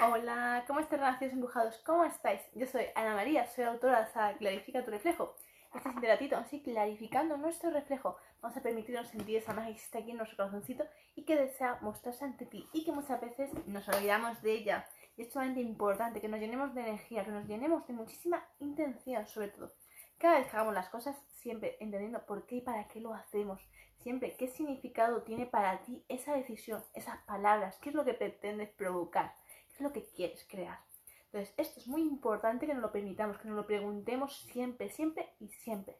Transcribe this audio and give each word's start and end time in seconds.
Hola, 0.00 0.62
¿cómo 0.68 0.78
estáis, 0.78 1.00
renacidos 1.00 1.34
embrujados? 1.34 1.78
¿Cómo 1.84 2.04
estáis? 2.04 2.40
Yo 2.54 2.66
soy 2.66 2.84
Ana 2.94 3.16
María, 3.16 3.48
soy 3.48 3.64
autora 3.64 3.98
de 3.98 4.04
esa 4.08 4.32
Clarifica 4.38 4.84
tu 4.84 4.92
reflejo. 4.92 5.34
Este 5.74 5.88
siguiente 5.88 6.06
ratito, 6.06 6.36
así 6.36 6.62
clarificando 6.62 7.36
nuestro 7.36 7.70
reflejo, 7.70 8.16
vamos 8.40 8.56
a 8.56 8.62
permitirnos 8.62 9.08
sentir 9.08 9.38
esa 9.38 9.52
magia 9.54 9.70
que 9.70 9.74
existe 9.74 9.98
aquí 9.98 10.12
en 10.12 10.18
nuestro 10.18 10.36
corazoncito 10.36 10.84
y 11.16 11.24
que 11.24 11.34
desea 11.34 11.78
mostrarse 11.80 12.24
ante 12.24 12.46
ti 12.46 12.68
y 12.72 12.84
que 12.84 12.92
muchas 12.92 13.20
veces 13.20 13.50
nos 13.66 13.88
olvidamos 13.88 14.40
de 14.40 14.52
ella. 14.52 14.86
Y 15.16 15.22
es 15.22 15.32
sumamente 15.32 15.62
importante 15.62 16.20
que 16.20 16.28
nos 16.28 16.38
llenemos 16.38 16.72
de 16.76 16.82
energía, 16.82 17.24
que 17.24 17.32
nos 17.32 17.48
llenemos 17.48 17.84
de 17.88 17.94
muchísima 17.94 18.46
intención, 18.60 19.26
sobre 19.26 19.48
todo. 19.48 19.72
Cada 20.16 20.38
vez 20.38 20.48
que 20.48 20.56
hagamos 20.56 20.74
las 20.74 20.90
cosas, 20.90 21.16
siempre 21.38 21.76
entendiendo 21.80 22.24
por 22.24 22.46
qué 22.46 22.56
y 22.56 22.60
para 22.60 22.86
qué 22.86 23.00
lo 23.00 23.14
hacemos. 23.14 23.60
Siempre 23.96 24.36
qué 24.36 24.46
significado 24.46 25.22
tiene 25.22 25.46
para 25.46 25.82
ti 25.82 26.04
esa 26.08 26.36
decisión, 26.36 26.84
esas 26.94 27.18
palabras, 27.22 27.76
qué 27.80 27.88
es 27.88 27.96
lo 27.96 28.04
que 28.04 28.14
pretendes 28.14 28.68
provocar, 28.70 29.34
lo 29.80 29.92
que 29.92 30.04
quieres 30.04 30.46
crear. 30.48 30.78
Entonces, 31.26 31.54
esto 31.58 31.80
es 31.80 31.88
muy 31.88 32.02
importante 32.02 32.66
que 32.66 32.72
nos 32.72 32.82
lo 32.82 32.90
permitamos, 32.90 33.38
que 33.38 33.48
nos 33.48 33.56
lo 33.56 33.66
preguntemos 33.66 34.40
siempre, 34.52 34.88
siempre 34.88 35.28
y 35.38 35.48
siempre. 35.48 35.98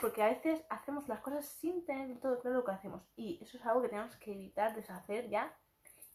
Porque 0.00 0.22
a 0.22 0.28
veces 0.28 0.64
hacemos 0.70 1.06
las 1.08 1.20
cosas 1.20 1.46
sin 1.46 1.84
tener 1.84 2.18
todo 2.20 2.40
claro 2.40 2.58
lo 2.58 2.64
que 2.64 2.72
hacemos. 2.72 3.02
Y 3.16 3.38
eso 3.42 3.58
es 3.58 3.66
algo 3.66 3.82
que 3.82 3.88
tenemos 3.88 4.16
que 4.16 4.32
evitar, 4.32 4.74
deshacer 4.74 5.28
ya 5.28 5.54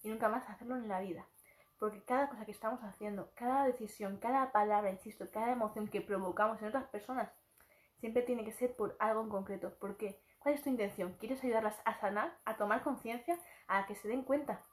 y 0.01 0.09
nunca 0.09 0.29
más 0.29 0.49
hacerlo 0.49 0.75
en 0.77 0.87
la 0.87 0.99
vida. 0.99 1.27
Porque 1.77 2.03
cada 2.03 2.29
cosa 2.29 2.45
que 2.45 2.51
estamos 2.51 2.81
haciendo, 2.83 3.31
cada 3.35 3.65
decisión, 3.65 4.17
cada 4.17 4.51
palabra, 4.51 4.91
insisto, 4.91 5.29
cada 5.31 5.51
emoción 5.51 5.87
que 5.87 6.01
provocamos 6.01 6.61
en 6.61 6.69
otras 6.69 6.85
personas, 6.85 7.31
siempre 7.99 8.23
tiene 8.23 8.45
que 8.45 8.53
ser 8.53 8.75
por 8.75 8.95
algo 8.99 9.21
en 9.21 9.29
concreto. 9.29 9.75
¿Por 9.79 9.97
qué? 9.97 10.21
¿Cuál 10.39 10.55
es 10.55 10.63
tu 10.63 10.69
intención? 10.69 11.15
¿Quieres 11.19 11.43
ayudarlas 11.43 11.79
a 11.85 11.99
sanar, 11.99 12.37
a 12.45 12.57
tomar 12.57 12.83
conciencia, 12.83 13.37
a 13.67 13.85
que 13.85 13.95
se 13.95 14.07
den 14.07 14.23
cuenta 14.23 14.65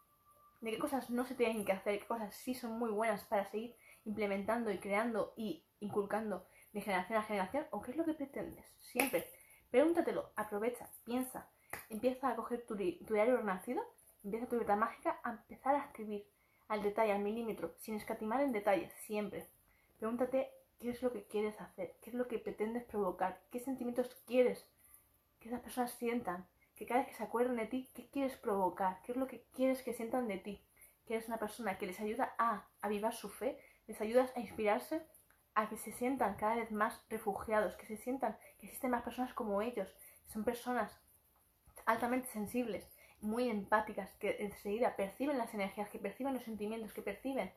de 0.60 0.70
qué 0.70 0.78
cosas 0.78 1.10
no 1.10 1.24
se 1.24 1.34
tienen 1.34 1.64
que 1.64 1.72
hacer, 1.72 2.00
qué 2.00 2.06
cosas 2.06 2.34
sí 2.34 2.54
son 2.54 2.78
muy 2.78 2.90
buenas 2.90 3.24
para 3.24 3.44
seguir 3.50 3.76
implementando 4.04 4.70
y 4.70 4.78
creando 4.78 5.32
y 5.36 5.64
inculcando 5.80 6.46
de 6.72 6.80
generación 6.80 7.18
a 7.18 7.22
generación, 7.22 7.66
o 7.70 7.80
qué 7.80 7.90
es 7.90 7.96
lo 7.96 8.04
que 8.04 8.14
pretendes. 8.14 8.64
Siempre. 8.78 9.26
Pregúntatelo, 9.70 10.32
aprovecha, 10.34 10.90
piensa, 11.04 11.48
empieza 11.88 12.28
a 12.28 12.36
coger 12.36 12.66
tu, 12.66 12.74
diario 12.74 13.36
renacido, 13.36 13.82
empieza 14.24 14.48
tu 14.48 14.58
vida 14.58 14.74
mágica 14.74 15.20
a 15.22 15.30
empezar 15.30 15.76
a 15.76 15.84
escribir 15.84 16.26
al 16.66 16.82
detalle, 16.82 17.12
al 17.12 17.22
milímetro, 17.22 17.74
sin 17.78 17.94
escatimar 17.94 18.40
en 18.40 18.52
detalles, 18.52 18.92
siempre. 19.06 19.48
Pregúntate 19.98 20.50
qué 20.80 20.90
es 20.90 21.02
lo 21.02 21.12
que 21.12 21.24
quieres 21.24 21.60
hacer, 21.60 21.96
qué 22.02 22.10
es 22.10 22.16
lo 22.16 22.26
que 22.26 22.40
pretendes 22.40 22.84
provocar, 22.84 23.40
qué 23.52 23.60
sentimientos 23.60 24.12
quieres 24.26 24.66
que 25.38 25.48
esas 25.48 25.60
personas 25.60 25.92
sientan, 25.92 26.46
que 26.80 26.86
cada 26.86 27.00
vez 27.00 27.10
que 27.10 27.16
se 27.18 27.24
acuerden 27.24 27.56
de 27.56 27.66
ti, 27.66 27.90
¿qué 27.92 28.08
quieres 28.08 28.38
provocar? 28.38 29.02
¿Qué 29.02 29.12
es 29.12 29.18
lo 29.18 29.26
que 29.26 29.44
quieres 29.54 29.82
que 29.82 29.92
sientan 29.92 30.28
de 30.28 30.38
ti? 30.38 30.64
Que 31.04 31.12
eres 31.12 31.28
una 31.28 31.36
persona 31.36 31.76
que 31.76 31.84
les 31.84 32.00
ayuda 32.00 32.34
a 32.38 32.70
avivar 32.80 33.12
su 33.12 33.28
fe, 33.28 33.58
les 33.86 34.00
ayudas 34.00 34.34
a 34.34 34.40
inspirarse, 34.40 35.02
a 35.54 35.68
que 35.68 35.76
se 35.76 35.92
sientan 35.92 36.36
cada 36.36 36.54
vez 36.54 36.72
más 36.72 37.04
refugiados, 37.10 37.76
que 37.76 37.84
se 37.84 37.98
sientan 37.98 38.38
que 38.58 38.64
existen 38.64 38.92
más 38.92 39.02
personas 39.02 39.34
como 39.34 39.60
ellos. 39.60 39.94
Son 40.24 40.42
personas 40.42 40.98
altamente 41.84 42.28
sensibles, 42.28 42.90
muy 43.20 43.50
empáticas, 43.50 44.10
que 44.14 44.36
enseguida 44.38 44.96
perciben 44.96 45.36
las 45.36 45.52
energías, 45.52 45.90
que 45.90 45.98
perciben 45.98 46.32
los 46.32 46.44
sentimientos, 46.44 46.94
que 46.94 47.02
perciben 47.02 47.52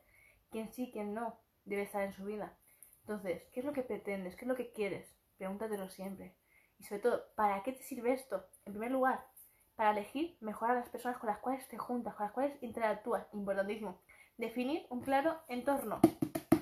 quién 0.50 0.70
sí, 0.70 0.90
quién 0.92 1.14
no 1.14 1.40
debe 1.64 1.84
estar 1.84 2.02
en 2.02 2.12
su 2.12 2.26
vida. 2.26 2.58
Entonces, 3.00 3.42
¿qué 3.54 3.60
es 3.60 3.64
lo 3.64 3.72
que 3.72 3.84
pretendes? 3.84 4.36
¿Qué 4.36 4.44
es 4.44 4.48
lo 4.48 4.54
que 4.54 4.70
quieres? 4.70 5.16
Pregúntatelo 5.38 5.88
siempre. 5.88 6.34
Y 6.78 6.84
sobre 6.84 7.02
todo, 7.02 7.24
¿para 7.34 7.62
qué 7.62 7.72
te 7.72 7.82
sirve 7.82 8.12
esto? 8.12 8.44
En 8.64 8.72
primer 8.72 8.90
lugar, 8.90 9.26
para 9.76 9.90
elegir 9.90 10.36
mejor 10.40 10.70
a 10.70 10.74
las 10.74 10.88
personas 10.88 11.18
con 11.18 11.28
las 11.28 11.38
cuales 11.38 11.66
te 11.68 11.78
juntas, 11.78 12.14
con 12.14 12.26
las 12.26 12.32
cuales 12.32 12.62
interactúas. 12.62 13.26
Importantísimo. 13.32 14.00
Definir 14.36 14.86
un 14.90 15.00
claro 15.00 15.40
entorno. 15.48 16.00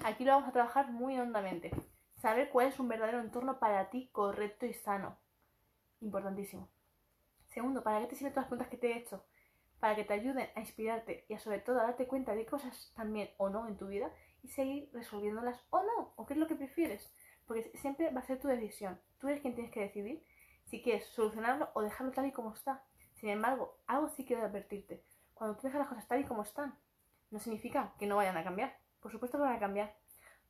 Aquí 0.05 0.25
lo 0.25 0.33
vamos 0.33 0.49
a 0.49 0.53
trabajar 0.53 0.91
muy 0.91 1.19
hondamente. 1.19 1.71
Saber 2.17 2.51
cuál 2.51 2.69
es 2.69 2.79
un 2.79 2.89
verdadero 2.89 3.21
entorno 3.21 3.59
para 3.59 3.91
ti 3.91 4.09
correcto 4.13 4.67
y 4.67 4.75
sano. 4.75 5.17
Importantísimo. 6.01 6.69
Segundo, 7.48 7.83
¿para 7.83 8.01
qué 8.01 8.07
te 8.07 8.15
sirven 8.15 8.33
todas 8.33 8.45
las 8.45 8.48
preguntas 8.48 8.69
que 8.69 8.77
te 8.79 8.92
he 8.92 8.98
hecho? 8.98 9.25
Para 9.79 9.95
que 9.95 10.05
te 10.05 10.15
ayuden 10.15 10.48
a 10.55 10.61
inspirarte 10.61 11.27
y 11.29 11.35
a 11.35 11.39
sobre 11.39 11.59
todo 11.59 11.81
a 11.81 11.85
darte 11.85 12.07
cuenta 12.07 12.35
de 12.35 12.47
cosas 12.47 12.92
también 12.97 13.31
o 13.36 13.51
no 13.51 13.67
en 13.69 13.77
tu 13.77 13.89
vida 13.89 14.11
y 14.42 14.48
seguir 14.48 14.91
resolviéndolas 14.92 15.61
o 15.70 15.83
no, 15.83 16.13
o 16.17 16.27
qué 16.27 16.35
es 16.35 16.39
lo 16.39 16.47
que 16.47 16.57
prefieres. 16.57 17.13
Porque 17.52 17.70
siempre 17.77 18.08
va 18.08 18.20
a 18.20 18.24
ser 18.24 18.40
tu 18.40 18.48
decisión. 18.48 18.98
Tú 19.18 19.29
eres 19.29 19.42
quien 19.42 19.55
tienes 19.55 19.70
que 19.70 19.80
decidir 19.80 20.24
si 20.64 20.83
quieres 20.83 21.05
solucionarlo 21.08 21.68
o 21.74 21.83
dejarlo 21.83 22.11
tal 22.11 22.24
y 22.24 22.33
como 22.33 22.55
está. 22.55 22.83
Sin 23.13 23.29
embargo, 23.29 23.77
algo 23.86 24.08
sí 24.08 24.24
quiero 24.24 24.42
advertirte. 24.42 25.05
Cuando 25.35 25.57
tú 25.57 25.67
dejas 25.67 25.80
las 25.80 25.89
cosas 25.91 26.08
tal 26.08 26.20
y 26.20 26.24
como 26.24 26.45
están, 26.45 26.74
no 27.30 27.39
significa 27.39 27.92
que 27.98 28.07
no 28.07 28.17
vayan 28.17 28.39
a 28.39 28.42
cambiar. 28.42 28.79
Por 29.01 29.12
supuesto 29.12 29.36
que 29.36 29.45
van 29.45 29.57
a 29.57 29.58
cambiar. 29.58 29.95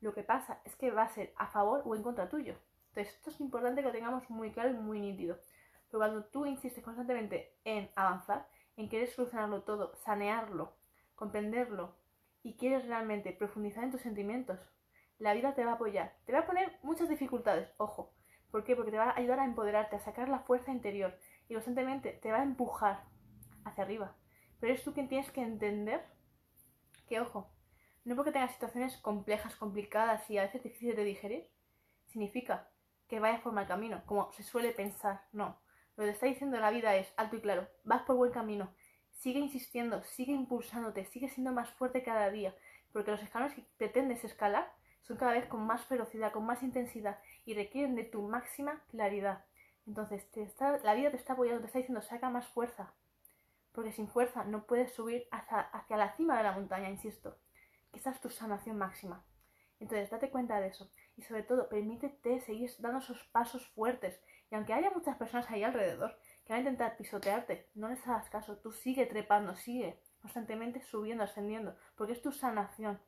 Lo 0.01 0.15
que 0.15 0.23
pasa 0.23 0.61
es 0.65 0.77
que 0.77 0.93
va 0.93 1.03
a 1.03 1.09
ser 1.09 1.35
a 1.39 1.49
favor 1.49 1.83
o 1.85 1.97
en 1.97 2.05
contra 2.05 2.29
tuyo. 2.29 2.55
Entonces, 2.91 3.17
esto 3.17 3.31
es 3.31 3.41
importante 3.41 3.81
que 3.81 3.89
lo 3.89 3.93
tengamos 3.93 4.31
muy 4.31 4.53
claro 4.53 4.71
y 4.71 4.75
muy 4.75 5.01
nítido. 5.01 5.41
Pero 5.89 5.99
cuando 5.99 6.25
tú 6.27 6.47
insistes 6.47 6.85
constantemente 6.85 7.57
en 7.65 7.91
avanzar, 7.97 8.47
en 8.77 8.89
querer 8.89 9.09
solucionarlo 9.09 9.65
todo, 9.65 9.97
sanearlo, 9.97 10.73
comprenderlo, 11.17 11.97
y 12.45 12.55
quieres 12.55 12.87
realmente 12.87 13.33
profundizar 13.33 13.83
en 13.83 13.91
tus 13.91 14.03
sentimientos, 14.03 14.61
la 15.19 15.35
vida 15.35 15.55
te 15.55 15.65
va 15.65 15.73
a 15.73 15.75
apoyar. 15.75 16.15
Te 16.27 16.33
va 16.33 16.41
a 16.41 16.47
poner 16.47 16.79
muchas 16.83 17.09
dificultades, 17.09 17.73
ojo. 17.77 18.13
¿Por 18.51 18.65
qué? 18.65 18.77
Porque 18.77 18.91
te 18.91 18.99
va 18.99 19.11
a 19.11 19.19
ayudar 19.19 19.41
a 19.41 19.45
empoderarte, 19.45 19.97
a 19.97 20.01
sacar 20.01 20.29
la 20.29 20.41
fuerza 20.41 20.73
interior 20.73 21.19
y 21.49 21.55
constantemente 21.55 22.13
te 22.13 22.31
va 22.31 22.41
a 22.41 22.43
empujar 22.43 23.05
hacia 23.65 23.85
arriba. 23.85 24.15
Pero 24.61 24.73
eres 24.73 24.85
tú 24.85 24.93
quien 24.93 25.09
tienes 25.09 25.31
que 25.31 25.41
entender 25.43 26.05
que, 27.09 27.21
ojo, 27.21 27.51
no 28.05 28.17
porque 28.17 28.33
tengas 28.33 28.53
situaciones 28.53 28.97
complejas, 28.99 29.57
complicadas 29.57 30.29
y 30.29 30.39
a 30.39 30.43
veces 30.43 30.63
difíciles 30.63 30.97
de 30.97 31.05
digerir, 31.05 31.49
significa 32.07 32.69
que 33.09 33.21
vayas 33.21 33.41
por 33.41 33.53
mal 33.53 33.67
camino, 33.67 34.03
como 34.07 34.33
se 34.33 34.43
suele 34.43 34.73
pensar. 34.73 35.23
No. 35.33 35.61
Lo 35.97 36.05
que 36.05 36.11
te 36.11 36.15
está 36.15 36.27
diciendo 36.27 36.59
la 36.59 36.71
vida 36.71 36.97
es 36.97 37.13
alto 37.17 37.37
y 37.37 37.41
claro, 37.41 37.69
vas 37.85 38.03
por 38.03 38.17
buen 38.17 38.33
camino. 38.33 38.75
Sigue 39.13 39.39
insistiendo, 39.39 40.03
sigue 40.03 40.33
impulsándote, 40.33 41.05
sigue 41.07 41.29
siendo 41.29 41.53
más 41.53 41.71
fuerte 41.71 42.03
cada 42.03 42.31
día, 42.31 42.55
porque 42.93 43.11
los 43.11 43.23
escalones 43.23 43.55
que 43.55 43.65
pretendes 43.77 44.25
escalar 44.25 44.73
son 45.03 45.17
cada 45.17 45.33
vez 45.33 45.47
con 45.47 45.67
más 45.67 45.85
ferocidad, 45.85 46.33
con 46.33 46.47
más 46.47 46.63
intensidad 46.63 47.19
y 47.45 47.55
requieren 47.55 47.95
de 47.95 48.05
tu 48.05 48.23
máxima 48.23 48.83
claridad. 48.89 49.45
Entonces, 49.87 50.29
la 50.85 50.95
vida 50.95 51.11
te 51.11 51.17
está 51.17 51.33
apoyando, 51.33 51.61
te 51.61 51.67
está 51.67 51.79
diciendo, 51.79 52.03
saca 52.03 52.31
más 52.31 52.47
fuerza. 52.47 52.95
Porque 53.73 53.93
sin 53.93 54.09
fuerza 54.09 54.45
no 54.45 54.67
puedes 54.67 54.93
subir 54.93 55.27
hacia, 55.31 55.61
hacia 55.61 55.97
la 55.97 56.15
cima 56.17 56.37
de 56.37 56.45
la 56.45 56.53
montaña, 56.53 56.89
insisto. 56.89 57.37
Que 57.91 57.99
esa 57.99 58.11
es 58.11 58.21
tu 58.21 58.31
sanación 58.31 58.79
máxima. 58.79 59.25
Entonces, 59.81 60.11
date 60.11 60.31
cuenta 60.31 60.61
de 60.61 60.69
eso. 60.69 60.89
Y 61.17 61.23
sobre 61.23 61.43
todo, 61.43 61.69
permítete 61.69 62.41
seguir 62.41 62.71
dando 62.79 63.01
esos 63.01 63.25
pasos 63.25 63.67
fuertes. 63.71 64.21
Y 64.51 64.55
aunque 64.55 64.73
haya 64.73 64.91
muchas 64.91 65.17
personas 65.17 65.51
ahí 65.51 65.65
alrededor 65.65 66.17
que 66.45 66.53
van 66.53 66.59
a 66.59 66.71
intentar 66.71 66.97
pisotearte, 66.97 67.69
no 67.75 67.89
les 67.89 68.07
hagas 68.07 68.31
caso. 68.31 68.59
Tú 68.59 68.71
sigue 68.71 69.07
trepando, 69.07 69.57
sigue 69.57 69.99
constantemente 70.21 70.81
subiendo, 70.83 71.25
ascendiendo. 71.25 71.75
Porque 71.97 72.13
es 72.13 72.23
tu 72.23 72.31
sanación. 72.31 73.01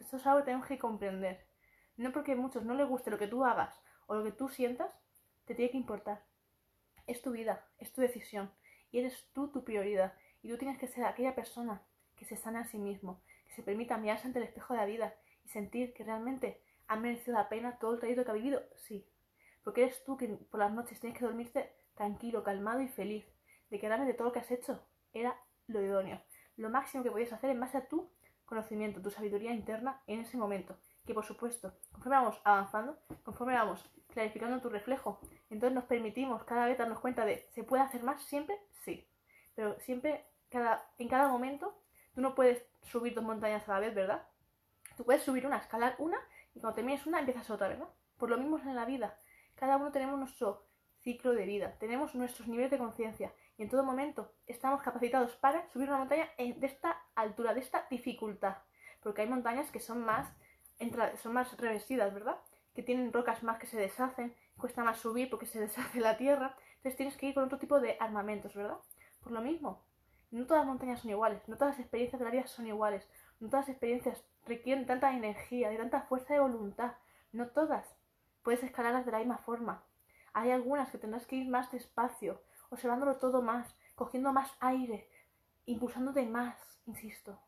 Esto 0.00 0.16
es 0.16 0.26
algo 0.26 0.40
que 0.40 0.46
tenemos 0.46 0.66
que 0.66 0.78
comprender. 0.78 1.46
No 1.96 2.12
porque 2.12 2.32
a 2.32 2.36
muchos 2.36 2.64
no 2.64 2.74
les 2.74 2.88
guste 2.88 3.10
lo 3.10 3.18
que 3.18 3.28
tú 3.28 3.44
hagas 3.44 3.80
o 4.06 4.14
lo 4.14 4.24
que 4.24 4.32
tú 4.32 4.48
sientas, 4.48 4.90
te 5.46 5.54
tiene 5.54 5.70
que 5.70 5.78
importar. 5.78 6.24
Es 7.06 7.22
tu 7.22 7.30
vida, 7.30 7.66
es 7.78 7.92
tu 7.92 8.00
decisión 8.00 8.50
y 8.90 8.98
eres 8.98 9.28
tú 9.32 9.48
tu 9.48 9.64
prioridad. 9.64 10.14
Y 10.42 10.48
tú 10.48 10.58
tienes 10.58 10.78
que 10.78 10.86
ser 10.86 11.04
aquella 11.04 11.34
persona 11.34 11.82
que 12.16 12.24
se 12.24 12.36
sana 12.36 12.60
a 12.60 12.64
sí 12.64 12.78
mismo, 12.78 13.20
que 13.46 13.54
se 13.54 13.62
permita 13.62 13.96
mirarse 13.96 14.26
ante 14.26 14.38
el 14.38 14.44
espejo 14.44 14.74
de 14.74 14.80
la 14.80 14.86
vida 14.86 15.14
y 15.44 15.48
sentir 15.48 15.92
que 15.92 16.04
realmente 16.04 16.62
ha 16.88 16.96
merecido 16.96 17.36
la 17.36 17.48
pena 17.48 17.78
todo 17.78 17.94
el 17.94 18.00
trayecto 18.00 18.24
que 18.24 18.30
ha 18.30 18.34
vivido. 18.34 18.62
Sí, 18.76 19.06
porque 19.64 19.84
eres 19.84 20.04
tú 20.04 20.16
que 20.16 20.28
por 20.28 20.60
las 20.60 20.72
noches 20.72 21.00
tienes 21.00 21.18
que 21.18 21.24
dormirte 21.24 21.72
tranquilo, 21.94 22.44
calmado 22.44 22.80
y 22.80 22.88
feliz, 22.88 23.26
de 23.70 23.80
que 23.80 23.88
realmente 23.88 24.14
todo 24.14 24.28
lo 24.28 24.32
que 24.32 24.40
has 24.40 24.50
hecho 24.50 24.80
era 25.12 25.36
lo 25.66 25.82
idóneo, 25.82 26.22
lo 26.56 26.70
máximo 26.70 27.02
que 27.02 27.10
podías 27.10 27.32
hacer 27.32 27.50
en 27.50 27.60
base 27.60 27.78
a 27.78 27.88
tú 27.88 28.10
conocimiento, 28.46 29.02
tu 29.02 29.10
sabiduría 29.10 29.52
interna 29.52 30.00
en 30.06 30.20
ese 30.20 30.36
momento. 30.36 30.76
Que 31.04 31.14
por 31.14 31.24
supuesto, 31.24 31.74
conforme 31.92 32.16
vamos 32.16 32.40
avanzando, 32.44 32.98
conforme 33.22 33.54
vamos 33.54 33.84
clarificando 34.08 34.60
tu 34.60 34.70
reflejo, 34.70 35.20
entonces 35.50 35.74
nos 35.74 35.84
permitimos 35.84 36.44
cada 36.44 36.66
vez 36.66 36.78
darnos 36.78 37.00
cuenta 37.00 37.24
de, 37.24 37.46
¿se 37.50 37.62
puede 37.64 37.82
hacer 37.82 38.02
más 38.02 38.22
siempre? 38.22 38.58
Sí. 38.84 39.06
Pero 39.54 39.78
siempre, 39.80 40.26
cada, 40.48 40.88
en 40.98 41.08
cada 41.08 41.28
momento, 41.28 41.78
tú 42.14 42.20
no 42.20 42.34
puedes 42.34 42.64
subir 42.82 43.14
dos 43.14 43.24
montañas 43.24 43.68
a 43.68 43.74
la 43.74 43.80
vez, 43.80 43.94
¿verdad? 43.94 44.26
Tú 44.96 45.04
puedes 45.04 45.22
subir 45.22 45.46
una, 45.46 45.58
escalar 45.58 45.94
una, 45.98 46.18
y 46.54 46.60
cuando 46.60 46.76
termines 46.76 47.06
una, 47.06 47.18
empiezas 47.18 47.50
otra, 47.50 47.68
¿verdad? 47.68 47.88
Por 48.16 48.30
lo 48.30 48.38
mismo 48.38 48.58
en 48.58 48.74
la 48.74 48.86
vida. 48.86 49.18
Cada 49.54 49.76
uno 49.76 49.92
tenemos 49.92 50.18
nuestro 50.18 50.66
ciclo 51.00 51.32
de 51.32 51.44
vida, 51.44 51.76
tenemos 51.78 52.14
nuestros 52.14 52.48
niveles 52.48 52.70
de 52.70 52.78
conciencia 52.78 53.32
y 53.58 53.62
en 53.62 53.70
todo 53.70 53.82
momento 53.82 54.32
estamos 54.46 54.82
capacitados 54.82 55.34
para 55.36 55.68
subir 55.70 55.88
una 55.88 55.98
montaña 55.98 56.28
de 56.36 56.66
esta 56.66 57.00
altura, 57.14 57.54
de 57.54 57.60
esta 57.60 57.86
dificultad. 57.90 58.58
Porque 59.02 59.22
hay 59.22 59.28
montañas 59.28 59.70
que 59.70 59.80
son 59.80 60.04
más, 60.04 60.30
son 61.22 61.32
más 61.32 61.56
revestidas, 61.56 62.12
¿verdad? 62.12 62.38
Que 62.74 62.82
tienen 62.82 63.12
rocas 63.12 63.42
más 63.42 63.58
que 63.58 63.66
se 63.66 63.78
deshacen, 63.78 64.34
cuesta 64.58 64.84
más 64.84 64.98
subir 64.98 65.30
porque 65.30 65.46
se 65.46 65.60
deshace 65.66 66.00
la 66.00 66.16
tierra. 66.16 66.54
Entonces 66.76 66.96
tienes 66.96 67.16
que 67.16 67.26
ir 67.26 67.34
con 67.34 67.44
otro 67.44 67.58
tipo 67.58 67.80
de 67.80 67.96
armamentos, 67.98 68.54
¿verdad? 68.54 68.78
Por 69.22 69.32
lo 69.32 69.40
mismo, 69.40 69.82
no 70.30 70.46
todas 70.46 70.62
las 70.62 70.68
montañas 70.68 71.00
son 71.00 71.10
iguales, 71.10 71.40
no 71.48 71.56
todas 71.56 71.74
las 71.74 71.80
experiencias 71.80 72.20
de 72.20 72.30
la 72.30 72.46
son 72.46 72.66
iguales. 72.66 73.08
No 73.40 73.48
todas 73.48 73.66
las 73.66 73.70
experiencias 73.70 74.24
requieren 74.46 74.86
tanta 74.86 75.12
energía, 75.14 75.68
de 75.68 75.76
tanta 75.76 76.02
fuerza 76.02 76.34
de 76.34 76.40
voluntad. 76.40 76.92
No 77.32 77.48
todas. 77.48 77.96
Puedes 78.42 78.62
escalarlas 78.62 79.06
de 79.06 79.12
la 79.12 79.18
misma 79.18 79.38
forma. 79.38 79.82
Hay 80.32 80.50
algunas 80.50 80.90
que 80.90 80.98
tendrás 80.98 81.26
que 81.26 81.36
ir 81.36 81.48
más 81.48 81.70
despacio, 81.72 82.40
observándolo 82.70 83.16
todo 83.16 83.42
más, 83.42 83.76
cogiendo 83.94 84.32
más 84.32 84.52
aire, 84.60 85.08
impulsándote 85.66 86.24
más, 86.26 86.56
insisto. 86.86 87.38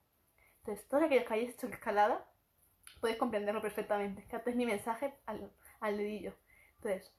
Entonces, 0.60 0.86
todos 0.88 1.04
aquellos 1.04 1.24
que 1.24 1.34
hayáis 1.34 1.54
hecho 1.54 1.66
escalada, 1.66 2.26
podéis 3.00 3.18
comprenderlo 3.18 3.62
perfectamente. 3.62 4.26
Que 4.26 4.52
mi 4.54 4.66
mensaje 4.66 5.14
al, 5.26 5.50
al 5.80 5.96
dedillo. 5.96 6.34
Entonces, 6.76 7.12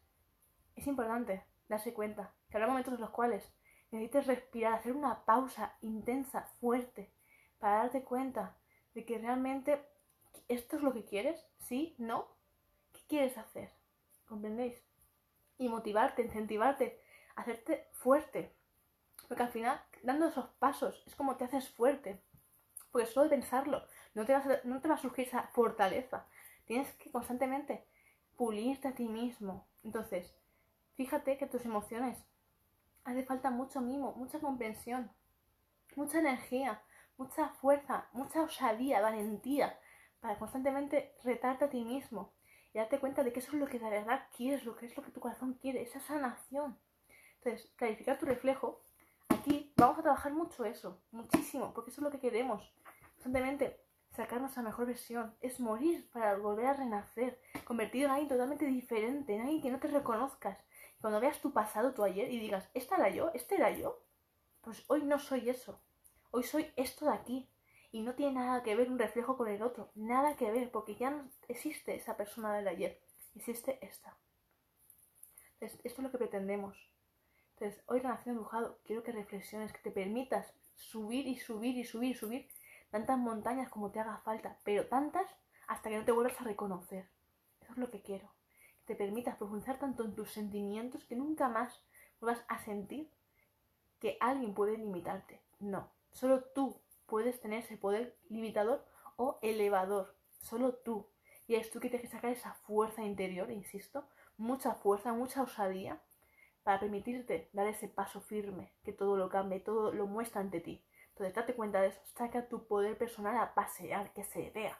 es 0.75 0.87
importante 0.87 1.43
darse 1.67 1.93
cuenta 1.93 2.33
que 2.49 2.57
habrá 2.57 2.67
momentos 2.67 2.93
en 2.93 3.01
los 3.01 3.09
cuales 3.11 3.51
necesites 3.91 4.27
respirar, 4.27 4.73
hacer 4.73 4.93
una 4.93 5.25
pausa 5.25 5.75
intensa, 5.81 6.43
fuerte, 6.59 7.11
para 7.59 7.77
darte 7.79 8.03
cuenta 8.03 8.55
de 8.93 9.05
que 9.05 9.17
realmente 9.17 9.85
esto 10.47 10.77
es 10.77 10.83
lo 10.83 10.93
que 10.93 11.05
quieres, 11.05 11.45
¿sí? 11.59 11.95
¿No? 11.97 12.27
¿Qué 12.93 13.01
quieres 13.07 13.37
hacer? 13.37 13.71
¿Comprendéis? 14.25 14.81
Y 15.57 15.69
motivarte, 15.69 16.21
incentivarte, 16.21 17.01
hacerte 17.35 17.87
fuerte. 17.93 18.55
Porque 19.27 19.43
al 19.43 19.51
final, 19.51 19.81
dando 20.03 20.27
esos 20.27 20.49
pasos, 20.59 21.03
es 21.05 21.15
como 21.15 21.37
te 21.37 21.45
haces 21.45 21.69
fuerte. 21.69 22.21
Porque 22.91 23.07
solo 23.07 23.29
pensarlo, 23.29 23.83
no 24.13 24.25
te, 24.25 24.35
no 24.63 24.81
te 24.81 24.87
va 24.87 24.95
a 24.95 24.97
surgir 24.97 25.27
esa 25.27 25.43
fortaleza. 25.49 26.27
Tienes 26.65 26.91
que 26.95 27.11
constantemente 27.11 27.87
pulirte 28.35 28.87
a 28.87 28.95
ti 28.95 29.07
mismo. 29.07 29.67
Entonces, 29.83 30.35
fíjate 30.95 31.37
que 31.37 31.47
tus 31.47 31.65
emociones 31.65 32.17
hace 33.03 33.23
falta 33.23 33.49
mucho 33.49 33.81
mimo, 33.81 34.13
mucha 34.13 34.39
comprensión, 34.39 35.11
mucha 35.95 36.19
energía, 36.19 36.81
mucha 37.17 37.49
fuerza, 37.49 38.07
mucha 38.13 38.41
osadía, 38.41 39.01
valentía, 39.01 39.77
para 40.19 40.37
constantemente 40.37 41.15
retarte 41.23 41.65
a 41.65 41.69
ti 41.69 41.83
mismo 41.83 42.33
y 42.73 42.77
darte 42.77 42.99
cuenta 42.99 43.23
de 43.23 43.33
que 43.33 43.39
eso 43.39 43.51
es 43.53 43.59
lo 43.59 43.67
que 43.67 43.79
de 43.79 43.89
verdad 43.89 44.27
quieres, 44.35 44.65
lo 44.65 44.75
que 44.75 44.85
es 44.85 44.95
lo 44.95 45.03
que 45.03 45.11
tu 45.11 45.19
corazón 45.19 45.53
quiere, 45.55 45.81
esa 45.81 45.99
sanación. 45.99 46.77
Entonces, 47.43 47.71
clarificar 47.75 48.17
tu 48.19 48.25
reflejo, 48.25 48.81
aquí 49.29 49.73
vamos 49.77 49.99
a 49.99 50.03
trabajar 50.03 50.33
mucho 50.33 50.65
eso, 50.65 51.01
muchísimo, 51.11 51.73
porque 51.73 51.91
eso 51.91 52.01
es 52.01 52.03
lo 52.03 52.11
que 52.11 52.19
queremos. 52.19 52.71
Constantemente 53.13 53.79
sacar 54.11 54.41
nuestra 54.41 54.63
mejor 54.63 54.87
versión, 54.87 55.33
es 55.41 55.59
morir 55.59 56.09
para 56.11 56.35
volver 56.35 56.65
a 56.65 56.73
renacer, 56.73 57.39
convertido 57.63 58.05
en 58.05 58.11
alguien 58.11 58.29
totalmente 58.29 58.65
diferente, 58.65 59.35
en 59.35 59.41
alguien 59.41 59.61
que 59.61 59.71
no 59.71 59.79
te 59.79 59.87
reconozcas. 59.87 60.57
Cuando 60.99 61.21
veas 61.21 61.39
tu 61.39 61.53
pasado, 61.53 61.93
tu 61.93 62.03
ayer, 62.03 62.31
y 62.31 62.39
digas, 62.39 62.69
¿esta 62.73 62.95
era 62.97 63.09
yo? 63.09 63.31
¿Este 63.33 63.55
era 63.55 63.71
yo? 63.71 64.01
Pues 64.61 64.83
hoy 64.87 65.03
no 65.03 65.19
soy 65.19 65.49
eso. 65.49 65.79
Hoy 66.31 66.43
soy 66.43 66.71
esto 66.75 67.05
de 67.05 67.13
aquí. 67.13 67.49
Y 67.91 68.01
no 68.01 68.13
tiene 68.13 68.33
nada 68.33 68.61
que 68.61 68.75
ver 68.75 68.91
un 68.91 68.99
reflejo 68.99 69.37
con 69.37 69.47
el 69.47 69.61
otro. 69.61 69.89
Nada 69.95 70.35
que 70.35 70.51
ver, 70.51 70.69
porque 70.69 70.95
ya 70.95 71.09
no 71.09 71.29
existe 71.47 71.95
esa 71.95 72.17
persona 72.17 72.53
del 72.53 72.67
ayer. 72.67 72.99
Existe 73.35 73.79
esta. 73.81 74.15
Entonces, 75.53 75.79
esto 75.83 76.01
es 76.01 76.03
lo 76.03 76.11
que 76.11 76.17
pretendemos. 76.17 76.77
Entonces, 77.59 77.83
hoy 77.87 77.99
Renación 77.99 78.35
Embrujado, 78.35 78.79
quiero 78.85 79.03
que 79.03 79.11
reflexiones, 79.11 79.73
que 79.73 79.79
te 79.79 79.91
permitas 79.91 80.53
subir 80.75 81.27
y 81.27 81.35
subir 81.35 81.77
y 81.77 81.83
subir 81.83 82.11
y 82.11 82.13
subir 82.13 82.47
tantas 82.89 83.17
montañas 83.17 83.69
como 83.69 83.91
te 83.91 83.99
haga 83.99 84.19
falta, 84.19 84.57
pero 84.63 84.87
tantas 84.87 85.25
hasta 85.67 85.89
que 85.89 85.97
no 85.97 86.05
te 86.05 86.13
vuelvas 86.13 86.39
a 86.39 86.45
reconocer. 86.45 87.09
Eso 87.59 87.73
es 87.73 87.77
lo 87.77 87.91
que 87.91 88.01
quiero. 88.01 88.29
Que 88.85 88.95
te 88.95 88.95
permitas 88.95 89.35
profundizar 89.35 89.77
tanto 89.77 90.05
en 90.05 90.15
tus 90.15 90.31
sentimientos 90.31 91.03
que 91.03 91.17
nunca 91.17 91.49
más 91.49 91.83
vuelvas 92.21 92.45
a 92.47 92.59
sentir 92.59 93.11
que 93.99 94.17
alguien 94.21 94.53
puede 94.53 94.77
limitarte. 94.77 95.41
No, 95.59 95.91
Solo 96.13 96.41
tú 96.41 96.79
puedes 97.07 97.41
tener 97.41 97.59
ese 97.59 97.75
poder 97.75 98.15
limitador 98.29 98.85
o 99.17 99.37
elevador. 99.41 100.15
Solo 100.39 100.75
tú. 100.75 101.07
Y 101.45 101.55
es 101.55 101.69
tú 101.71 101.81
que 101.81 101.89
tienes 101.89 102.09
que 102.09 102.15
sacar 102.15 102.31
esa 102.31 102.53
fuerza 102.53 103.03
interior, 103.03 103.51
insisto, 103.51 104.07
mucha 104.37 104.75
fuerza, 104.75 105.11
mucha 105.11 105.41
osadía, 105.41 105.99
para 106.69 106.81
permitirte 106.81 107.49
dar 107.51 107.65
ese 107.65 107.87
paso 107.87 108.21
firme, 108.21 108.71
que 108.83 108.93
todo 108.93 109.17
lo 109.17 109.27
cambie, 109.27 109.59
todo 109.59 109.91
lo 109.91 110.05
muestra 110.05 110.39
ante 110.39 110.59
ti. 110.59 110.85
Entonces, 111.07 111.33
date 111.33 111.55
cuenta 111.55 111.81
de 111.81 111.87
eso, 111.87 111.99
saca 112.15 112.47
tu 112.47 112.67
poder 112.67 112.95
personal 112.95 113.35
a 113.39 113.55
pasear, 113.55 114.13
que 114.13 114.23
se 114.23 114.51
vea, 114.51 114.79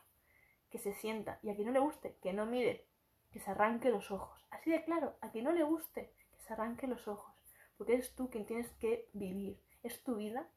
que 0.70 0.78
se 0.78 0.94
sienta. 0.94 1.40
Y 1.42 1.50
a 1.50 1.56
quien 1.56 1.66
no 1.66 1.74
le 1.74 1.80
guste, 1.80 2.16
que 2.22 2.32
no 2.32 2.46
mire, 2.46 2.86
que 3.32 3.40
se 3.40 3.50
arranque 3.50 3.90
los 3.90 4.12
ojos. 4.12 4.46
Así 4.52 4.70
de 4.70 4.84
claro, 4.84 5.16
a 5.20 5.32
quien 5.32 5.46
no 5.46 5.52
le 5.52 5.64
guste, 5.64 6.14
que 6.30 6.40
se 6.42 6.54
arranque 6.54 6.86
los 6.86 7.08
ojos. 7.08 7.34
Porque 7.76 7.94
eres 7.94 8.14
tú 8.14 8.30
quien 8.30 8.46
tienes 8.46 8.70
que 8.74 9.10
vivir. 9.14 9.60
Es 9.82 10.04
tu 10.04 10.18
vida 10.18 10.48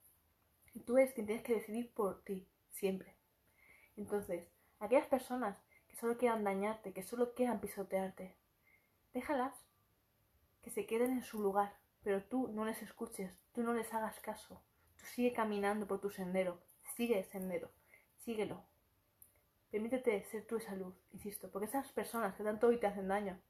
y 0.74 0.80
tú 0.80 0.98
eres 0.98 1.14
quien 1.14 1.24
tienes 1.24 1.44
que 1.44 1.54
decidir 1.54 1.94
por 1.94 2.22
ti, 2.24 2.46
siempre. 2.72 3.16
Entonces, 3.96 4.46
aquellas 4.80 5.06
personas 5.06 5.56
que 5.88 5.96
solo 5.96 6.18
quieran 6.18 6.44
dañarte, 6.44 6.92
que 6.92 7.02
solo 7.02 7.32
quieran 7.32 7.62
pisotearte, 7.62 8.36
déjalas 9.14 9.54
que 10.62 10.70
se 10.70 10.86
queden 10.86 11.12
en 11.12 11.22
su 11.22 11.42
lugar, 11.42 11.76
pero 12.02 12.22
tú 12.24 12.48
no 12.48 12.64
les 12.64 12.80
escuches, 12.82 13.38
tú 13.52 13.62
no 13.62 13.74
les 13.74 13.92
hagas 13.92 14.18
caso. 14.20 14.62
Tú 14.96 15.04
sigue 15.06 15.32
caminando 15.32 15.86
por 15.86 16.00
tu 16.00 16.10
sendero, 16.10 16.62
sigue 16.96 17.18
el 17.18 17.24
sendero, 17.24 17.70
síguelo. 18.16 18.64
Permítete 19.70 20.24
ser 20.24 20.46
tú 20.46 20.56
esa 20.56 20.74
luz, 20.74 20.94
insisto, 21.12 21.50
porque 21.50 21.66
esas 21.66 21.90
personas 21.92 22.34
que 22.34 22.44
tanto 22.44 22.68
hoy 22.68 22.78
te 22.78 22.86
hacen 22.86 23.08
daño, 23.08 23.40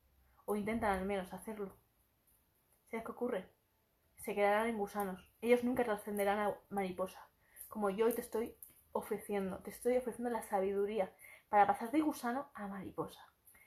o 0.44 0.56
intentan 0.56 0.98
al 0.98 1.04
menos 1.04 1.32
hacerlo, 1.32 1.76
¿sabes 2.90 3.04
qué 3.04 3.12
ocurre? 3.12 3.48
se 4.22 4.34
quedarán 4.34 4.68
en 4.68 4.78
gusanos. 4.78 5.28
Ellos 5.40 5.64
nunca 5.64 5.84
trascenderán 5.84 6.38
a 6.38 6.56
mariposa. 6.70 7.28
Como 7.68 7.90
yo 7.90 8.06
hoy 8.06 8.14
te 8.14 8.20
estoy 8.20 8.54
ofreciendo, 8.92 9.58
te 9.58 9.70
estoy 9.70 9.96
ofreciendo 9.96 10.30
la 10.30 10.42
sabiduría 10.42 11.12
para 11.48 11.66
pasar 11.66 11.90
de 11.90 12.00
gusano 12.00 12.50
a 12.54 12.68
mariposa. 12.68 13.20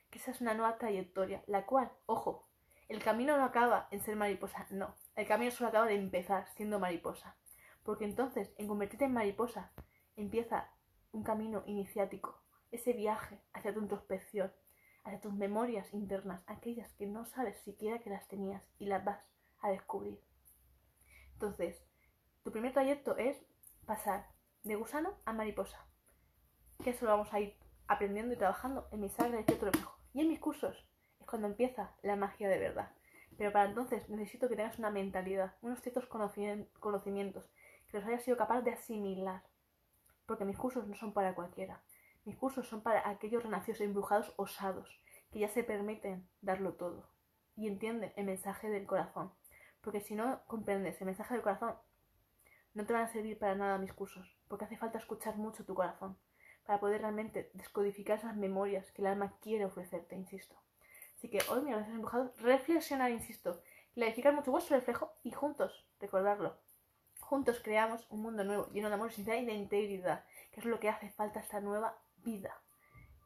Que 0.09 0.19
esa 0.19 0.31
es 0.31 0.41
una 0.41 0.53
nueva 0.53 0.77
trayectoria, 0.77 1.43
la 1.47 1.65
cual, 1.65 1.91
ojo, 2.05 2.47
el 2.87 3.01
camino 3.03 3.35
no 3.37 3.43
acaba 3.43 3.87
en 3.91 4.01
ser 4.01 4.15
mariposa, 4.15 4.67
no. 4.69 4.93
El 5.15 5.27
camino 5.27 5.51
solo 5.51 5.69
acaba 5.69 5.87
de 5.87 5.95
empezar 5.95 6.47
siendo 6.55 6.79
mariposa. 6.79 7.35
Porque 7.83 8.05
entonces, 8.05 8.53
en 8.57 8.67
convertirte 8.67 9.05
en 9.05 9.13
mariposa, 9.13 9.71
empieza 10.15 10.69
un 11.11 11.23
camino 11.23 11.63
iniciático, 11.65 12.41
ese 12.71 12.93
viaje 12.93 13.41
hacia 13.53 13.73
tu 13.73 13.79
introspección, 13.79 14.51
hacia 15.03 15.21
tus 15.21 15.33
memorias 15.33 15.93
internas, 15.93 16.43
aquellas 16.47 16.93
que 16.93 17.07
no 17.07 17.25
sabes 17.25 17.57
siquiera 17.61 17.99
que 17.99 18.09
las 18.09 18.27
tenías 18.27 18.63
y 18.79 18.85
las 18.85 19.03
vas 19.03 19.19
a 19.61 19.69
descubrir. 19.69 20.19
Entonces, 21.33 21.81
tu 22.43 22.51
primer 22.51 22.73
trayecto 22.73 23.17
es 23.17 23.37
pasar 23.85 24.27
de 24.63 24.75
gusano 24.75 25.17
a 25.25 25.33
mariposa. 25.33 25.85
Que 26.83 26.91
eso 26.91 27.05
lo 27.05 27.11
vamos 27.11 27.33
a 27.33 27.39
ir 27.39 27.55
aprendiendo 27.87 28.33
y 28.33 28.37
trabajando 28.37 28.87
en 28.91 29.01
mi 29.01 29.09
sangre 29.09 29.43
de 29.43 29.57
reflejo. 29.57 29.97
Y 30.13 30.21
en 30.21 30.29
mis 30.29 30.39
cursos 30.39 30.85
cuando 31.35 31.49
empieza 31.49 31.91
la 32.01 32.15
magia 32.15 32.47
de 32.47 32.57
verdad. 32.57 32.93
Pero 33.37 33.51
para 33.51 33.67
entonces 33.67 34.07
necesito 34.07 34.47
que 34.47 34.55
tengas 34.55 34.79
una 34.79 34.89
mentalidad, 34.89 35.55
unos 35.61 35.81
ciertos 35.81 36.05
conocimientos, 36.07 37.51
que 37.87 37.97
los 37.97 38.07
hayas 38.07 38.23
sido 38.23 38.37
capaz 38.37 38.61
de 38.61 38.71
asimilar. 38.71 39.43
Porque 40.25 40.45
mis 40.45 40.57
cursos 40.57 40.87
no 40.87 40.95
son 40.95 41.11
para 41.11 41.35
cualquiera. 41.35 41.81
Mis 42.23 42.37
cursos 42.37 42.69
son 42.69 42.79
para 42.83 43.09
aquellos 43.09 43.43
renacidos 43.43 43.81
embrujados 43.81 44.33
osados, 44.37 44.97
que 45.29 45.39
ya 45.39 45.49
se 45.49 45.65
permiten 45.65 46.25
darlo 46.39 46.75
todo 46.75 47.09
y 47.57 47.67
entienden 47.67 48.13
el 48.15 48.27
mensaje 48.27 48.69
del 48.69 48.87
corazón. 48.87 49.33
Porque 49.81 49.99
si 49.99 50.15
no 50.15 50.39
comprendes 50.47 51.01
el 51.01 51.07
mensaje 51.07 51.33
del 51.33 51.43
corazón, 51.43 51.75
no 52.75 52.85
te 52.85 52.93
van 52.93 53.03
a 53.03 53.11
servir 53.11 53.37
para 53.37 53.55
nada 53.55 53.77
mis 53.77 53.91
cursos, 53.91 54.37
porque 54.47 54.63
hace 54.63 54.77
falta 54.77 54.99
escuchar 54.99 55.35
mucho 55.35 55.65
tu 55.65 55.75
corazón 55.75 56.17
para 56.65 56.79
poder 56.79 57.01
realmente 57.01 57.51
descodificar 57.53 58.19
esas 58.19 58.37
memorias 58.37 58.89
que 58.93 59.01
el 59.01 59.07
alma 59.07 59.37
quiere 59.41 59.65
ofrecerte, 59.65 60.15
insisto. 60.15 60.55
Así 61.15 61.29
que 61.29 61.39
hoy, 61.49 61.61
me 61.61 61.73
habéis 61.73 61.89
empujado 61.89 62.33
reflexionar, 62.37 63.11
insisto, 63.11 63.61
clarificar 63.93 64.33
mucho 64.33 64.51
vuestro 64.51 64.75
reflejo 64.75 65.13
y 65.23 65.31
juntos, 65.31 65.85
recordarlo, 65.99 66.57
juntos 67.25 67.59
creamos 67.63 68.05
un 68.09 68.21
mundo 68.21 68.43
nuevo, 68.43 68.69
lleno 68.71 68.89
de 68.89 68.95
amor, 68.95 69.11
sinceridad 69.11 69.43
y 69.43 69.45
de 69.47 69.53
integridad, 69.53 70.25
que 70.51 70.59
es 70.59 70.65
lo 70.65 70.79
que 70.79 70.89
hace 70.89 71.09
falta 71.09 71.39
esta 71.39 71.59
nueva 71.59 71.97
vida, 72.17 72.55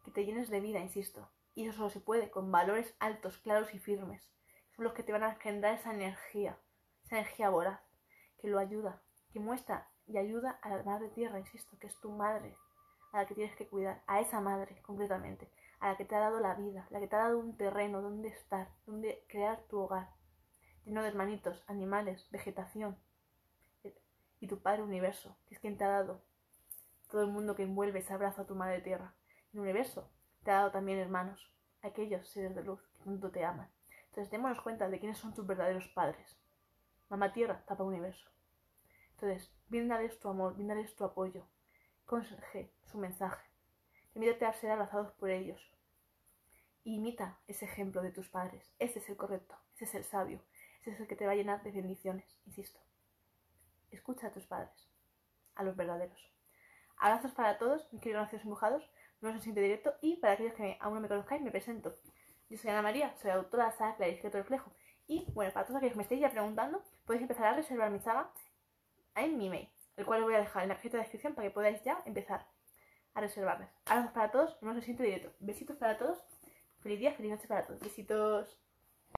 que 0.06 0.12
te 0.12 0.26
llenes 0.26 0.50
de 0.50 0.62
vida, 0.62 0.80
insisto. 0.80 1.30
Y 1.56 1.68
eso 1.68 1.78
solo 1.78 1.90
se 1.90 2.00
puede 2.00 2.32
con 2.32 2.52
valores 2.52 2.96
altos, 3.00 3.38
claros 3.40 3.74
y 3.74 3.80
firmes. 3.80 4.32
Los 4.78 4.94
que 4.94 5.04
te 5.04 5.12
van 5.12 5.24
a 5.24 5.36
generar 5.36 5.74
esa 5.74 5.94
energía, 5.94 6.58
esa 7.04 7.18
energía 7.18 7.50
voraz, 7.50 7.82
que 8.40 8.48
lo 8.48 8.60
ayuda, 8.60 9.02
que 9.34 9.42
muestra 9.42 9.90
y 10.08 10.18
ayuda 10.18 10.52
a 10.62 10.70
la 10.70 10.84
madre 10.84 11.10
tierra, 11.10 11.40
insisto, 11.40 11.78
que 11.78 11.88
es 11.88 12.00
tu 12.00 12.12
madre, 12.12 12.56
a 13.12 13.18
la 13.18 13.28
que 13.28 13.36
tienes 13.36 13.56
que 13.58 13.68
cuidar, 13.68 14.02
a 14.08 14.22
esa 14.22 14.40
madre 14.40 14.82
concretamente, 14.82 15.52
a 15.80 15.90
la 15.90 15.98
que 15.98 16.06
te 16.06 16.16
ha 16.16 16.20
dado 16.20 16.40
la 16.40 16.56
vida, 16.56 16.88
la 16.90 17.00
que 17.00 17.08
te 17.08 17.16
ha 17.16 17.20
dado 17.20 17.40
un 17.40 17.56
terreno 17.56 18.02
donde 18.02 18.30
estar, 18.30 18.70
donde 18.86 19.26
crear 19.28 19.62
tu 19.70 19.80
hogar, 19.80 20.10
lleno 20.86 21.02
de 21.02 21.10
hermanitos, 21.10 21.64
animales, 21.68 22.30
vegetación, 22.32 22.98
y 24.42 24.48
tu 24.48 24.62
Padre 24.62 24.84
Universo, 24.84 25.38
que 25.48 25.56
es 25.56 25.60
quien 25.60 25.78
te 25.78 25.84
ha 25.84 25.90
dado 25.90 26.24
todo 27.10 27.22
el 27.24 27.32
mundo 27.32 27.56
que 27.56 27.64
envuelve 27.64 28.00
ese 28.00 28.14
abrazo 28.14 28.42
a 28.42 28.46
tu 28.46 28.56
Madre 28.56 28.82
Tierra. 28.82 29.14
El 29.54 29.60
universo 29.60 30.10
te 30.44 30.52
ha 30.52 30.56
dado 30.56 30.72
también 30.72 31.00
hermanos, 31.00 31.52
aquellos 31.82 32.28
seres 32.30 32.56
de 32.56 32.64
luz 32.64 32.82
que 32.94 33.04
tanto 33.04 33.32
te 33.32 33.44
aman. 33.44 33.70
Entonces 34.06 34.32
démonos 34.32 34.62
cuenta 34.62 34.90
de 34.90 35.00
quiénes 35.00 35.18
son 35.18 35.34
tus 35.34 35.46
verdaderos 35.46 35.88
padres. 35.90 36.40
Mamá 37.10 37.34
Tierra, 37.34 37.64
tapa 37.66 37.84
universo. 37.84 38.30
Entonces, 39.12 39.52
bríndales 39.68 40.20
tu 40.20 40.30
amor, 40.30 40.56
bríndales 40.56 40.96
tu 40.96 41.04
apoyo. 41.04 41.46
consigue 42.06 42.74
su 42.84 42.98
mensaje. 42.98 43.49
Permítete 44.14 44.46
a 44.46 44.54
ser 44.54 44.72
abrazados 44.72 45.12
por 45.14 45.30
ellos. 45.30 45.62
Imita 46.84 47.40
ese 47.48 47.66
ejemplo 47.66 48.02
de 48.02 48.12
tus 48.12 48.30
padres. 48.30 48.74
Ese 48.80 49.00
es 49.00 49.10
el 49.10 49.18
correcto, 49.18 49.56
ese 49.76 49.86
es 49.86 49.96
el 49.96 50.04
sabio, 50.04 50.42
ese 50.82 50.92
es 50.92 51.00
el 51.00 51.08
que 51.08 51.16
te 51.16 51.26
va 51.26 51.34
a 51.34 51.36
llenar 51.36 51.62
de 51.62 51.72
bendiciones, 51.72 52.26
insisto. 52.46 52.80
Escucha 53.92 54.28
a 54.28 54.32
tus 54.32 54.46
padres, 54.46 54.90
a 55.56 55.64
los 55.64 55.76
verdaderos. 55.76 56.32
Abrazos 56.98 57.32
para 57.32 57.58
todos, 57.58 57.92
mis 57.94 58.02
queridos 58.02 58.24
nacidos 58.24 58.44
embujados, 58.44 58.90
no 59.22 59.32
se 59.34 59.40
siente 59.40 59.62
directo 59.62 59.94
y 60.02 60.18
para 60.18 60.34
aquellos 60.34 60.54
que 60.54 60.78
aún 60.80 60.96
no 60.96 61.02
me 61.02 61.08
conozcáis, 61.08 61.42
me 61.42 61.52
presento. 61.52 61.96
Yo 62.50 62.58
soy 62.58 62.72
Ana 62.72 62.82
María, 62.82 63.16
soy 63.18 63.32
autora 63.32 63.66
de 63.66 63.70
la 63.72 63.78
saga 63.78 63.96
Clarifica 63.96 64.32
tu 64.32 64.38
reflejo. 64.38 64.72
Y 65.08 65.26
bueno, 65.34 65.52
para 65.54 65.66
todos 65.66 65.78
aquellos 65.78 65.94
que 65.94 65.98
me 65.98 66.04
estéis 66.04 66.22
ya 66.22 66.32
preguntando, 66.32 66.84
podéis 67.06 67.22
empezar 67.22 67.48
a 67.48 67.54
reservar 67.54 67.92
mi 67.92 68.00
saga 68.00 68.32
en 69.16 69.38
mi 69.38 69.48
email, 69.48 69.70
el 69.98 70.06
cual 70.06 70.22
os 70.22 70.26
voy 70.26 70.36
a 70.36 70.40
dejar 70.40 70.64
en 70.64 70.70
la 70.70 70.76
cajita 70.76 70.98
de 70.98 71.04
descripción 71.04 71.36
para 71.36 71.48
que 71.48 71.54
podáis 71.54 71.84
ya 71.84 72.02
empezar 72.06 72.48
a 73.20 73.22
reservarlas. 73.22 73.70
Abrazos 73.86 74.12
para 74.12 74.32
todos, 74.32 74.58
no 74.62 74.74
se 74.74 74.82
siente 74.82 75.04
directo. 75.04 75.32
Besitos 75.40 75.78
para 75.78 75.98
todos. 75.98 76.18
Feliz 76.80 77.00
día, 77.00 77.14
feliz 77.14 77.32
noche 77.32 77.48
para 77.48 77.66
todos. 77.66 77.80
Besitos. 77.82 78.58